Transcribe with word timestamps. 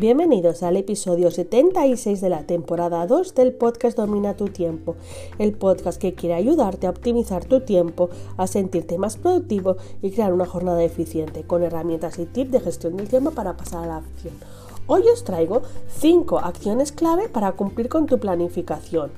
Bienvenidos 0.00 0.62
al 0.62 0.78
episodio 0.78 1.30
76 1.30 2.22
de 2.22 2.30
la 2.30 2.44
temporada 2.44 3.06
2 3.06 3.34
del 3.34 3.52
podcast 3.52 3.98
Domina 3.98 4.34
tu 4.34 4.46
tiempo, 4.46 4.96
el 5.38 5.52
podcast 5.52 6.00
que 6.00 6.14
quiere 6.14 6.36
ayudarte 6.36 6.86
a 6.86 6.90
optimizar 6.90 7.44
tu 7.44 7.60
tiempo, 7.60 8.08
a 8.38 8.46
sentirte 8.46 8.96
más 8.96 9.18
productivo 9.18 9.76
y 10.00 10.10
crear 10.10 10.32
una 10.32 10.46
jornada 10.46 10.82
eficiente 10.82 11.42
con 11.42 11.62
herramientas 11.62 12.18
y 12.18 12.24
tips 12.24 12.50
de 12.50 12.60
gestión 12.60 12.96
del 12.96 13.10
tiempo 13.10 13.32
para 13.32 13.58
pasar 13.58 13.84
a 13.84 13.88
la 13.88 13.96
acción. 13.98 14.32
Hoy 14.86 15.02
os 15.12 15.22
traigo 15.22 15.60
5 15.98 16.38
acciones 16.38 16.92
clave 16.92 17.28
para 17.28 17.52
cumplir 17.52 17.90
con 17.90 18.06
tu 18.06 18.18
planificación. 18.18 19.10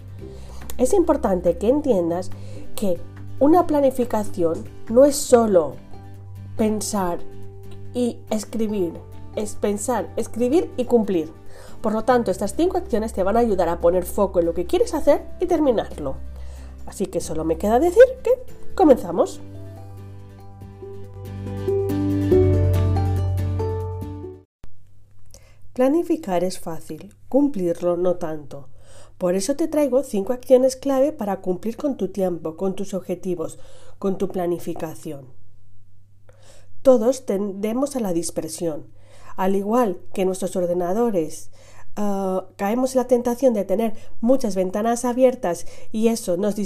Es 0.79 0.95
importante 0.95 1.59
que 1.59 1.69
entiendas 1.69 2.33
que 2.75 2.99
una 3.39 3.69
planificación 3.69 4.65
no 4.91 5.05
es 5.05 5.15
solo 5.15 5.75
pensar 6.57 7.21
y 7.95 8.19
escribir 8.31 8.95
es 9.37 9.55
pensar, 9.55 10.13
escribir 10.17 10.71
y 10.77 10.85
cumplir. 10.85 11.33
Por 11.81 11.93
lo 11.93 12.05
tanto, 12.05 12.31
estas 12.31 12.55
cinco 12.55 12.77
acciones 12.77 13.13
te 13.13 13.23
van 13.23 13.37
a 13.37 13.41
ayudar 13.41 13.69
a 13.69 13.81
poner 13.81 14.05
foco 14.05 14.41
en 14.41 14.47
lo 14.47 14.55
que 14.55 14.67
quieres 14.67 14.95
hacer 14.95 15.25
y 15.41 15.47
terminarlo. 15.47 16.17
Así 16.87 17.07
que 17.07 17.21
solo 17.21 17.45
me 17.45 17.59
queda 17.59 17.81
decir 17.81 18.05
que 18.23 18.31
comenzamos. 18.75 19.41
Planificar 25.73 26.45
es 26.45 26.59
fácil, 26.59 27.15
cumplirlo 27.29 27.97
no 27.97 28.17
tanto. 28.17 28.69
Por 29.17 29.35
eso 29.35 29.57
te 29.57 29.69
traigo 29.69 30.03
cinco 30.03 30.33
acciones 30.33 30.77
clave 30.77 31.13
para 31.13 31.41
cumplir 31.41 31.77
con 31.77 31.97
tu 31.97 32.09
tiempo, 32.09 32.57
con 32.57 32.75
tus 32.75 32.93
objetivos, 32.93 33.59
con 33.99 34.19
tu 34.19 34.29
planificación. 34.29 35.33
Todos 36.83 37.25
tendemos 37.25 37.97
a 37.97 38.01
la 38.01 38.13
dispersión 38.13 38.93
al 39.37 39.57
igual 39.57 40.01
que 40.13 40.25
nuestros 40.25 40.57
ordenadores 40.57 41.51
ah, 41.97 42.47
caemos 42.57 42.95
en 42.95 42.99
la 43.01 43.07
tentación 43.07 43.55
de 43.55 43.65
tener 43.65 43.95
muchas 44.21 44.55
ventanas 44.55 45.05
abiertas 45.05 45.67
y 45.91 46.09
eso 46.09 46.37
nos, 46.37 46.57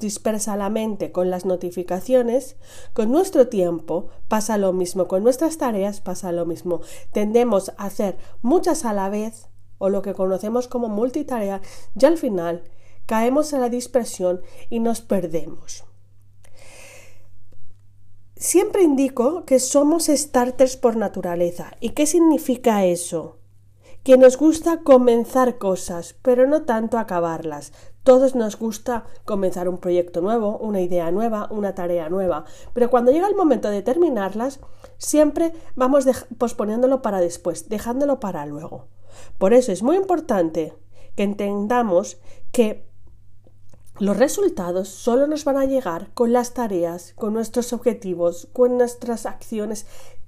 dispersa 0.00 0.56
la 0.56 0.70
mente 0.70 1.12
con 1.12 1.30
las 1.30 1.44
notificaciones, 1.44 2.56
con 2.92 3.10
nuestro 3.10 3.48
tiempo 3.48 4.08
pasa 4.28 4.58
lo 4.58 4.72
mismo, 4.72 5.08
con 5.08 5.22
nuestras 5.22 5.58
tareas 5.58 6.00
pasa 6.00 6.32
lo 6.32 6.46
mismo. 6.46 6.80
Tendemos 7.12 7.70
a 7.76 7.86
hacer 7.86 8.16
muchas 8.42 8.84
a 8.84 8.92
la 8.92 9.08
vez 9.08 9.48
o 9.78 9.88
lo 9.88 10.02
que 10.02 10.14
conocemos 10.14 10.68
como 10.68 10.88
multitarea 10.88 11.60
y 11.98 12.04
al 12.04 12.18
final 12.18 12.62
caemos 13.06 13.52
en 13.52 13.60
la 13.60 13.68
dispersión 13.68 14.42
y 14.70 14.80
nos 14.80 15.00
perdemos. 15.00 15.84
Siempre 18.42 18.82
indico 18.82 19.44
que 19.44 19.60
somos 19.60 20.06
starters 20.08 20.76
por 20.76 20.96
naturaleza. 20.96 21.74
¿Y 21.78 21.90
qué 21.90 22.06
significa 22.06 22.84
eso? 22.84 23.38
Que 24.02 24.18
nos 24.18 24.36
gusta 24.36 24.80
comenzar 24.80 25.58
cosas, 25.58 26.16
pero 26.22 26.48
no 26.48 26.62
tanto 26.62 26.98
acabarlas. 26.98 27.72
Todos 28.02 28.34
nos 28.34 28.58
gusta 28.58 29.04
comenzar 29.24 29.68
un 29.68 29.78
proyecto 29.78 30.22
nuevo, 30.22 30.58
una 30.58 30.80
idea 30.80 31.12
nueva, 31.12 31.46
una 31.52 31.76
tarea 31.76 32.08
nueva, 32.08 32.44
pero 32.72 32.90
cuando 32.90 33.12
llega 33.12 33.28
el 33.28 33.36
momento 33.36 33.70
de 33.70 33.82
terminarlas, 33.82 34.58
siempre 34.98 35.52
vamos 35.76 36.04
posponiéndolo 36.36 37.00
para 37.00 37.20
después, 37.20 37.68
dejándolo 37.68 38.18
para 38.18 38.44
luego. 38.44 38.88
Por 39.38 39.54
eso 39.54 39.70
es 39.70 39.84
muy 39.84 39.94
importante 39.94 40.74
que 41.14 41.22
entendamos 41.22 42.18
que 42.50 42.91
los 43.98 44.16
resultados 44.16 44.88
solo 44.88 45.26
nos 45.26 45.44
van 45.44 45.56
a 45.58 45.66
llegar 45.66 46.12
con 46.14 46.32
las 46.32 46.54
tareas, 46.54 47.12
con 47.14 47.34
nuestros 47.34 47.72
objetivos, 47.72 48.48
con 48.52 48.78
nuestras 48.78 49.26
acciones 49.26 49.86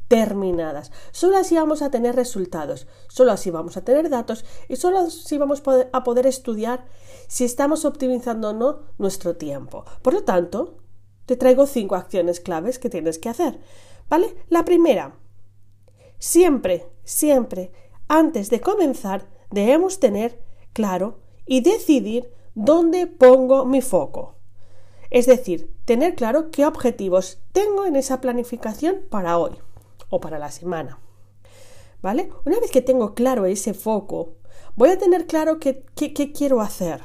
terminadas. 0.09 0.93
Solo 1.13 1.39
así 1.39 1.55
vamos 1.55 1.83
a 1.83 1.91
tener 1.91 2.15
resultados, 2.15 2.87
solo 3.09 3.33
así 3.33 3.51
vamos 3.51 3.77
a 3.77 3.85
tener 3.85 4.11
datos 4.11 4.45
y 4.69 4.77
solo 4.77 4.99
así 4.99 5.39
vamos 5.39 5.63
a 5.93 6.05
poder 6.05 6.27
estudiar 6.27 6.85
si 7.27 7.45
estamos 7.45 7.85
optimizando 7.85 8.51
o 8.51 8.53
no 8.53 8.81
nuestro 8.99 9.37
tiempo. 9.37 9.85
Por 10.03 10.13
lo 10.15 10.25
tanto, 10.25 10.77
te 11.27 11.37
traigo 11.37 11.67
cinco 11.67 11.95
acciones 11.95 12.41
claves 12.41 12.79
que 12.79 12.91
tienes 12.91 13.19
que 13.19 13.31
hacer. 13.31 13.59
¿Vale? 14.11 14.37
La 14.51 14.65
primera, 14.65 15.17
siempre, 16.19 16.87
siempre, 17.05 17.73
antes 18.09 18.51
de 18.51 18.61
comenzar, 18.61 19.27
debemos 19.51 20.01
tener 20.01 20.39
claro 20.75 21.21
y 21.47 21.63
decidir 21.63 22.31
dónde 22.55 23.07
pongo 23.07 23.65
mi 23.65 23.83
foco. 23.83 24.37
Es 25.11 25.27
decir, 25.27 25.73
tener 25.85 26.15
claro 26.15 26.51
qué 26.51 26.67
objetivos 26.67 27.41
tengo 27.53 27.85
en 27.85 27.97
esa 27.97 28.21
planificación 28.21 29.03
para 29.11 29.39
hoy 29.39 29.53
o 30.09 30.21
para 30.21 30.39
la 30.39 30.51
semana. 30.51 30.99
¿Vale? 32.03 32.31
Una 32.45 32.61
vez 32.61 32.71
que 32.71 32.83
tengo 32.83 33.15
claro 33.15 33.47
ese 33.47 33.75
foco, 33.75 34.35
voy 34.77 34.91
a 34.91 34.99
tener 34.99 35.27
claro 35.27 35.59
qué, 35.59 35.85
qué 35.95 36.33
quiero 36.33 36.61
hacer. 36.61 37.03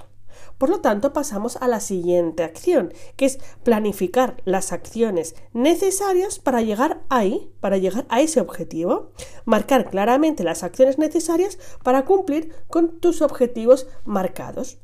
Por 0.58 0.70
lo 0.70 0.82
tanto, 0.82 1.14
pasamos 1.14 1.56
a 1.58 1.70
la 1.70 1.80
siguiente 1.80 2.44
acción, 2.44 2.94
que 3.16 3.26
es 3.26 3.40
planificar 3.64 4.42
las 4.44 4.74
acciones 4.74 5.36
necesarias 5.54 6.40
para 6.40 6.62
llegar 6.62 7.02
ahí, 7.10 7.54
para 7.62 7.78
llegar 7.78 8.06
a 8.10 8.20
ese 8.20 8.42
objetivo. 8.42 9.12
Marcar 9.46 9.90
claramente 9.90 10.44
las 10.44 10.64
acciones 10.64 10.98
necesarias 10.98 11.58
para 11.82 12.04
cumplir 12.04 12.54
con 12.68 13.00
tus 13.00 13.22
objetivos 13.22 13.88
marcados. 14.04 14.80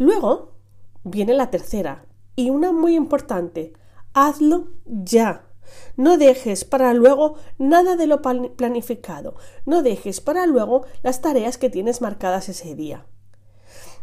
Luego 0.00 0.54
viene 1.04 1.34
la 1.34 1.50
tercera 1.50 2.06
y 2.34 2.48
una 2.48 2.72
muy 2.72 2.94
importante. 2.94 3.74
Hazlo 4.14 4.68
ya. 4.86 5.44
No 5.98 6.16
dejes 6.16 6.64
para 6.64 6.94
luego 6.94 7.34
nada 7.58 7.96
de 7.96 8.06
lo 8.06 8.22
planificado. 8.22 9.34
No 9.66 9.82
dejes 9.82 10.22
para 10.22 10.46
luego 10.46 10.86
las 11.02 11.20
tareas 11.20 11.58
que 11.58 11.68
tienes 11.68 12.00
marcadas 12.00 12.48
ese 12.48 12.74
día. 12.74 13.04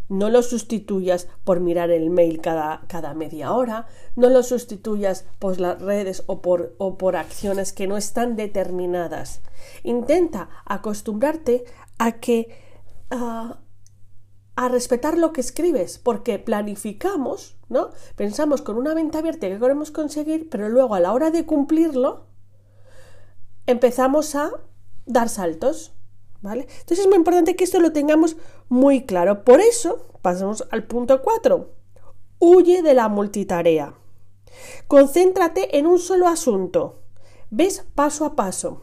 No 0.08 0.30
lo 0.30 0.44
sustituyas 0.44 1.28
por 1.44 1.62
mirar 1.62 1.90
el 1.90 2.12
mail 2.12 2.42
cada, 2.42 3.14
media 3.16 3.54
hora, 3.54 3.88
no 4.16 4.30
lo 4.30 4.44
sustituyas 4.44 5.26
por 5.40 5.60
las 5.60 5.82
redes 5.82 6.24
o 6.28 6.44
por, 6.44 6.76
o 6.78 7.00
por 7.00 7.16
acciones 7.16 7.74
que 7.74 7.88
no 7.88 7.98
están 7.98 8.36
determinadas. 8.36 9.42
Intenta 9.82 10.48
acostumbrarte 10.64 11.66
a 11.98 12.20
que 12.20 12.56
ah, 13.10 13.62
a 14.58 14.70
respetar 14.70 15.20
lo 15.20 15.34
que 15.34 15.42
escribes, 15.42 16.00
porque 16.00 16.40
planificamos, 16.40 17.56
¿no? 17.70 17.92
Pensamos 18.16 18.64
con 18.64 18.76
una 18.76 18.96
venta 18.96 19.20
abierta 19.20 19.48
que 19.48 19.60
queremos 19.60 19.92
conseguir, 19.92 20.50
pero 20.50 20.68
luego 20.68 20.96
a 20.96 21.00
la 21.00 21.14
hora 21.14 21.30
de 21.30 21.46
cumplirlo 21.46 22.26
empezamos 23.68 24.34
a 24.34 24.50
dar 25.06 25.30
saltos, 25.30 25.94
¿vale? 26.42 26.62
Entonces 26.62 27.02
es 27.02 27.08
muy 27.08 27.18
importante 27.18 27.56
que 27.56 27.66
esto 27.66 27.80
lo 27.80 27.94
tengamos 27.94 28.36
muy 28.68 29.06
claro. 29.06 29.44
Por 29.44 29.62
eso 29.62 30.08
pasamos 30.24 30.68
al 30.72 30.88
punto 30.88 31.22
4. 31.22 31.70
Huye 32.40 32.82
de 32.82 32.96
la 32.96 33.10
multitarea. 33.10 33.94
Concéntrate 34.88 35.78
en 35.78 35.86
un 35.86 36.00
solo 36.00 36.28
asunto. 36.28 37.04
Ves 37.52 37.86
paso 37.94 38.26
a 38.26 38.36
paso, 38.36 38.82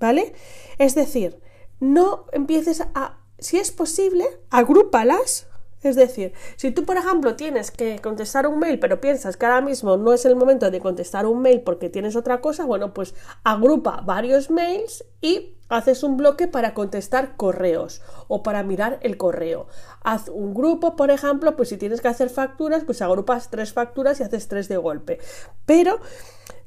¿vale? 0.00 0.34
Es 0.78 0.96
decir, 0.96 1.40
no 1.78 2.26
empieces 2.32 2.80
a 2.80 3.21
si 3.42 3.58
es 3.58 3.70
posible, 3.70 4.24
agrúpalas. 4.50 5.46
Es 5.82 5.96
decir, 5.96 6.32
si 6.56 6.70
tú, 6.70 6.84
por 6.84 6.96
ejemplo, 6.96 7.34
tienes 7.34 7.72
que 7.72 7.98
contestar 7.98 8.46
un 8.46 8.60
mail, 8.60 8.78
pero 8.78 9.00
piensas 9.00 9.36
que 9.36 9.46
ahora 9.46 9.60
mismo 9.60 9.96
no 9.96 10.12
es 10.12 10.24
el 10.24 10.36
momento 10.36 10.70
de 10.70 10.78
contestar 10.78 11.26
un 11.26 11.42
mail 11.42 11.62
porque 11.62 11.90
tienes 11.90 12.14
otra 12.14 12.40
cosa, 12.40 12.64
bueno, 12.64 12.94
pues 12.94 13.14
agrupa 13.42 14.00
varios 14.04 14.48
mails 14.48 15.04
y 15.20 15.56
haces 15.68 16.04
un 16.04 16.16
bloque 16.16 16.46
para 16.46 16.72
contestar 16.74 17.36
correos 17.36 18.00
o 18.28 18.44
para 18.44 18.62
mirar 18.62 19.00
el 19.02 19.16
correo. 19.16 19.66
Haz 20.04 20.28
un 20.28 20.54
grupo, 20.54 20.94
por 20.94 21.10
ejemplo, 21.10 21.56
pues 21.56 21.70
si 21.70 21.78
tienes 21.78 22.00
que 22.00 22.08
hacer 22.08 22.30
facturas, 22.30 22.84
pues 22.84 23.02
agrupas 23.02 23.50
tres 23.50 23.72
facturas 23.72 24.20
y 24.20 24.22
haces 24.22 24.46
tres 24.46 24.68
de 24.68 24.76
golpe. 24.76 25.18
Pero 25.66 25.98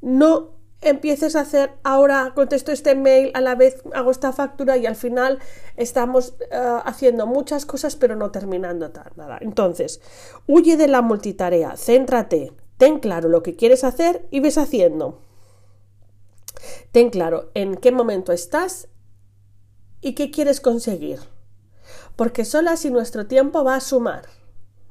no 0.02 0.55
empieces 0.90 1.36
a 1.36 1.42
hacer, 1.42 1.74
ahora 1.84 2.34
contesto 2.36 2.72
este 2.72 2.96
mail, 2.96 3.32
a 3.34 3.42
la 3.42 3.56
vez 3.56 3.82
hago 3.94 4.12
esta 4.12 4.32
factura 4.32 4.78
y 4.78 4.86
al 4.86 4.96
final 4.96 5.40
estamos 5.76 6.36
eh, 6.52 6.80
haciendo 6.86 7.28
muchas 7.28 7.66
cosas 7.66 7.96
pero 7.96 8.16
no 8.16 8.32
terminando 8.32 8.92
nada. 9.16 9.38
Entonces, 9.42 10.02
huye 10.48 10.78
de 10.78 10.88
la 10.88 11.02
multitarea, 11.02 11.76
céntrate, 11.78 12.54
ten 12.78 13.00
claro 13.00 13.30
lo 13.30 13.44
que 13.44 13.56
quieres 13.56 13.84
hacer 13.84 14.28
y 14.32 14.40
ves 14.40 14.58
haciendo. 14.58 15.22
Ten 16.92 17.10
claro 17.10 17.52
en 17.54 17.76
qué 17.76 17.92
momento 17.92 18.32
estás 18.32 18.88
y 20.02 20.14
qué 20.14 20.32
quieres 20.32 20.62
conseguir. 20.62 21.20
Porque 22.16 22.46
solo 22.46 22.72
así 22.72 22.90
nuestro 22.90 23.28
tiempo 23.28 23.64
va 23.64 23.76
a 23.76 23.82
sumar. 23.82 24.24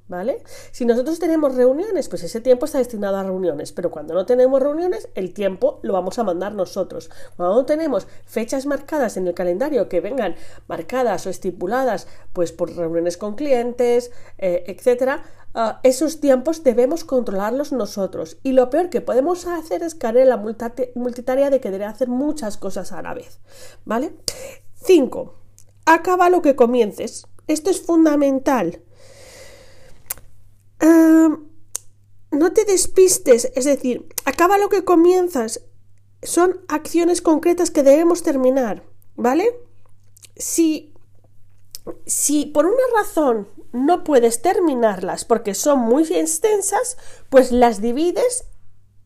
¿Vale? 0.07 0.43
Si 0.71 0.85
nosotros 0.85 1.19
tenemos 1.19 1.55
reuniones, 1.55 2.11
pues 2.11 2.23
ese 2.25 2.43
tiempo 2.43 2.67
está 2.67 2.77
destinado 2.77 3.17
a 3.17 3.23
reuniones, 3.23 3.73
pero 3.73 3.91
cuando 3.91 4.13
no 4.13 4.27
tenemos 4.27 4.61
reuniones, 4.61 5.09
el 5.15 5.33
tiempo 5.33 5.81
lo 5.83 5.95
vamos 5.95 6.19
a 6.19 6.25
mandar 6.25 6.53
nosotros. 6.53 7.11
Cuando 7.37 7.55
no 7.55 7.65
tenemos 7.65 8.07
fechas 8.27 8.67
marcadas 8.67 9.17
en 9.17 9.27
el 9.27 9.33
calendario 9.33 9.89
que 9.89 10.03
vengan 10.03 10.37
marcadas 10.69 11.27
o 11.27 11.31
estipuladas, 11.31 12.07
pues 12.35 12.53
por 12.53 12.77
reuniones 12.77 13.17
con 13.17 13.35
clientes, 13.35 14.13
eh, 14.37 14.65
etcétera, 14.67 15.25
ah, 15.55 15.81
esos 15.83 16.21
tiempos 16.21 16.63
debemos 16.65 17.05
controlarlos 17.05 17.73
nosotros. 17.73 18.37
Y 18.43 18.53
lo 18.53 18.69
peor 18.69 18.91
que 18.91 19.01
podemos 19.01 19.47
hacer 19.47 19.83
es 19.83 19.95
caer 19.95 20.19
en 20.19 20.29
la 20.29 20.37
multitarea 20.95 21.49
de 21.49 21.61
querer 21.61 21.85
hacer 21.85 22.09
muchas 22.09 22.59
cosas 22.59 22.93
a 22.93 23.01
la 23.01 23.15
vez. 23.15 23.41
¿Vale? 23.87 24.13
5. 24.83 25.35
Acaba 25.87 26.29
lo 26.29 26.43
que 26.43 26.57
comiences. 26.57 27.27
Esto 27.47 27.71
es 27.71 27.81
fundamental 27.81 28.83
no 30.85 32.53
te 32.53 32.65
despistes, 32.65 33.51
es 33.55 33.65
decir, 33.65 34.09
acaba 34.25 34.59
lo 34.59 34.69
que 34.69 34.85
comienzas. 34.85 35.63
Son 36.23 36.61
acciones 36.69 37.23
concretas 37.23 37.71
que 37.71 37.83
debemos 37.83 38.23
terminar, 38.23 38.83
¿vale? 39.15 39.55
Si, 40.37 40.95
si 42.07 42.47
por 42.47 42.67
una 42.67 42.83
razón 42.97 43.49
no 43.73 44.05
puedes 44.05 44.43
terminarlas 44.43 45.25
porque 45.25 45.55
son 45.55 45.81
muy 45.81 46.05
extensas, 46.05 46.97
pues 47.29 47.53
las 47.53 47.81
divides 47.81 48.45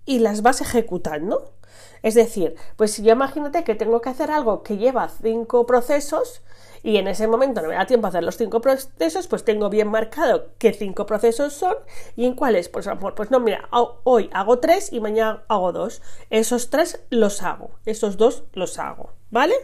y 0.05 0.21
las 0.21 0.43
vas 0.43 0.61
ejecutando. 0.61 1.58
Es 2.03 2.15
decir, 2.15 2.55
pues 2.77 2.93
si 2.93 3.03
yo 3.03 3.13
imagínate 3.13 3.65
que 3.65 3.75
tengo 3.75 4.01
que 4.01 4.11
hacer 4.11 4.31
algo 4.31 4.63
que 4.63 4.77
lleva 4.77 5.09
cinco 5.09 5.67
procesos, 5.67 6.43
y 6.83 6.97
en 6.97 7.09
ese 7.09 7.27
momento 7.27 7.61
no 7.61 7.69
me 7.69 7.75
da 7.75 7.87
tiempo 7.87 8.07
a 8.07 8.11
hacer 8.11 8.23
los 8.23 8.37
cinco 8.37 8.61
procesos, 8.61 9.27
pues 9.27 9.45
tengo 9.45 9.69
bien 9.69 9.89
marcado 9.89 10.53
qué 10.59 10.73
cinco 10.73 11.07
procesos 11.07 11.53
son 11.53 11.75
y 12.17 12.25
en 12.25 12.35
cuáles, 12.35 12.69
pues 12.69 12.89
pues 13.17 13.31
no, 13.31 13.41
mira, 13.41 13.69
hoy 14.05 14.31
hago 14.33 14.59
tres 14.59 14.93
y 14.93 15.01
mañana 15.01 15.45
hago 15.49 15.73
dos. 15.73 16.03
Esos 16.31 16.71
tres 16.71 17.05
los 17.11 17.43
hago, 17.43 17.71
esos 17.85 18.17
dos 18.17 18.45
los 18.53 18.79
hago, 18.79 19.13
¿vale? 19.31 19.55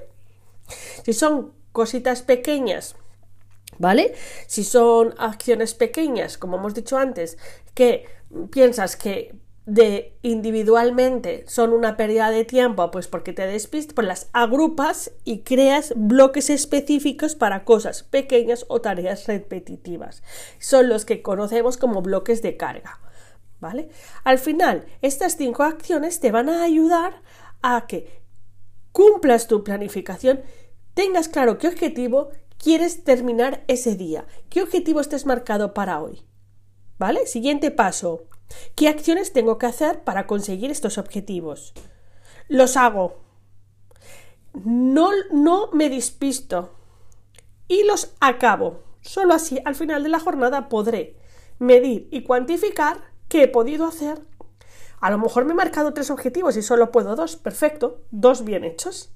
Si 1.04 1.12
son 1.12 1.52
cositas 1.72 2.22
pequeñas, 2.22 2.96
¿vale? 3.78 4.14
Si 4.46 4.64
son 4.64 5.14
acciones 5.18 5.74
pequeñas, 5.74 6.38
como 6.38 6.56
hemos 6.56 6.74
dicho 6.74 6.96
antes, 6.96 7.38
que 7.74 8.06
piensas 8.50 8.96
que 8.96 9.34
de 9.66 10.18
individualmente 10.22 11.44
son 11.48 11.72
una 11.72 11.96
pérdida 11.96 12.30
de 12.30 12.44
tiempo, 12.44 12.90
pues 12.90 13.08
porque 13.08 13.32
te 13.32 13.46
despistas, 13.46 13.94
pues 13.94 14.06
las 14.06 14.28
agrupas 14.32 15.12
y 15.24 15.40
creas 15.40 15.94
bloques 15.96 16.50
específicos 16.50 17.34
para 17.34 17.64
cosas 17.64 18.02
pequeñas 18.02 18.66
o 18.68 18.80
tareas 18.80 19.26
repetitivas. 19.26 20.22
Son 20.58 20.88
los 20.88 21.04
que 21.04 21.22
conocemos 21.22 21.76
como 21.78 22.02
bloques 22.02 22.42
de 22.42 22.56
carga. 22.56 23.00
¿Vale? 23.60 23.88
Al 24.24 24.38
final, 24.38 24.84
estas 25.00 25.38
cinco 25.38 25.62
acciones 25.62 26.20
te 26.20 26.30
van 26.30 26.50
a 26.50 26.62
ayudar 26.62 27.22
a 27.62 27.86
que 27.86 28.20
cumplas 28.92 29.48
tu 29.48 29.64
planificación, 29.64 30.42
tengas 30.92 31.28
claro 31.28 31.56
qué 31.56 31.68
objetivo 31.68 32.28
quieres 32.58 33.04
terminar 33.04 33.64
ese 33.66 33.94
día, 33.94 34.26
qué 34.50 34.62
objetivo 34.62 35.00
estés 35.00 35.24
marcado 35.24 35.72
para 35.72 36.02
hoy. 36.02 36.22
¿Vale? 36.98 37.26
Siguiente 37.26 37.70
paso. 37.70 38.24
¿Qué 38.74 38.88
acciones 38.88 39.32
tengo 39.32 39.58
que 39.58 39.66
hacer 39.66 40.04
para 40.04 40.26
conseguir 40.26 40.70
estos 40.70 40.98
objetivos? 40.98 41.74
Los 42.48 42.76
hago. 42.76 43.22
No, 44.52 45.10
no 45.32 45.70
me 45.72 45.90
despisto. 45.90 46.74
Y 47.68 47.84
los 47.84 48.14
acabo. 48.20 48.82
Solo 49.00 49.34
así, 49.34 49.60
al 49.64 49.74
final 49.74 50.02
de 50.02 50.08
la 50.08 50.20
jornada, 50.20 50.68
podré 50.68 51.18
medir 51.58 52.08
y 52.10 52.22
cuantificar 52.22 52.98
qué 53.28 53.44
he 53.44 53.48
podido 53.48 53.86
hacer. 53.86 54.20
A 55.00 55.10
lo 55.10 55.18
mejor 55.18 55.44
me 55.44 55.52
he 55.52 55.56
marcado 55.56 55.92
tres 55.92 56.10
objetivos 56.10 56.56
y 56.56 56.62
solo 56.62 56.90
puedo 56.90 57.14
dos. 57.16 57.36
Perfecto. 57.36 58.02
Dos 58.10 58.44
bien 58.44 58.64
hechos. 58.64 59.14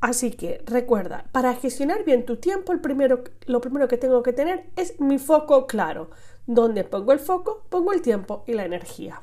Así 0.00 0.30
que 0.30 0.62
recuerda, 0.64 1.26
para 1.32 1.54
gestionar 1.54 2.04
bien 2.04 2.24
tu 2.24 2.36
tiempo, 2.36 2.72
el 2.72 2.80
primero, 2.80 3.24
lo 3.46 3.60
primero 3.60 3.88
que 3.88 3.96
tengo 3.96 4.22
que 4.22 4.32
tener 4.32 4.70
es 4.76 5.00
mi 5.00 5.18
foco 5.18 5.66
claro. 5.66 6.10
Donde 6.48 6.82
pongo 6.82 7.12
el 7.12 7.18
foco, 7.18 7.60
pongo 7.68 7.92
el 7.92 8.00
tiempo 8.00 8.42
y 8.46 8.54
la 8.54 8.64
energía. 8.64 9.20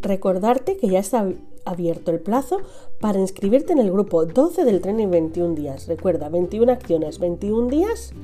Recordarte 0.00 0.78
que 0.78 0.88
ya 0.88 0.98
está 0.98 1.28
abierto 1.66 2.10
el 2.10 2.20
plazo 2.20 2.62
para 3.00 3.18
inscribirte 3.18 3.74
en 3.74 3.80
el 3.80 3.92
grupo 3.92 4.24
12 4.24 4.64
del 4.64 4.80
tren 4.80 4.98
en 4.98 5.10
21 5.10 5.54
días. 5.54 5.88
Recuerda, 5.88 6.30
21 6.30 6.72
acciones, 6.72 7.18
21 7.18 7.68
días 7.68 8.14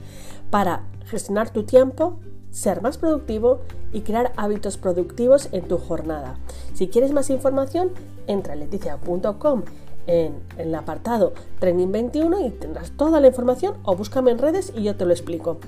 para 0.49 0.87
gestionar 1.05 1.53
tu 1.53 1.65
tiempo, 1.65 2.19
ser 2.51 2.81
más 2.81 2.97
productivo 2.97 3.61
y 3.93 4.01
crear 4.01 4.33
hábitos 4.37 4.79
productivos 4.79 5.51
en 5.53 5.69
tu 5.69 5.77
jornada. 5.77 6.39
Si 6.73 6.89
quieres 6.89 7.13
más 7.13 7.29
información, 7.29 7.91
entra 8.27 8.55
a 8.55 8.57
leticia.com 8.57 9.65
en, 10.07 10.41
el 10.59 10.75
apartado 10.75 11.33
Training 11.59 11.93
21 11.93 12.47
y 12.47 12.51
tendrás 12.51 12.91
toda 12.93 13.21
la 13.21 13.29
información 13.29 13.77
o 13.85 13.95
búscame 13.97 14.31
en 14.31 14.39
redes 14.39 14.73
y 14.75 14.83
yo 14.83 14.97
te 14.97 15.05
lo 15.05 15.13
explico. 15.13 15.59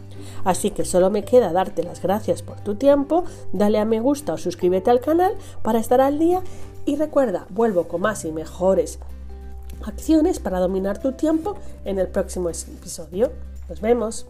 Así 0.44 0.70
que 0.70 0.84
solo 0.84 1.10
me 1.10 1.24
queda 1.24 1.52
darte 1.52 1.82
las 1.82 2.02
gracias 2.02 2.42
por 2.42 2.60
tu 2.60 2.74
tiempo, 2.74 3.24
dale 3.52 3.78
a 3.78 3.84
me 3.84 4.00
gusta 4.00 4.34
o 4.34 4.38
suscríbete 4.38 4.90
al 4.90 5.00
canal 5.00 5.34
para 5.62 5.78
estar 5.78 6.00
al 6.00 6.18
día 6.18 6.42
y 6.84 6.96
recuerda, 6.96 7.46
vuelvo 7.50 7.88
con 7.88 8.00
más 8.00 8.24
y 8.24 8.32
mejores 8.32 8.98
acciones 9.84 10.38
para 10.38 10.60
dominar 10.60 10.98
tu 10.98 11.12
tiempo 11.12 11.56
en 11.84 11.98
el 11.98 12.08
próximo 12.08 12.48
episodio. 12.50 13.32
Nos 13.68 13.80
vemos. 13.80 14.26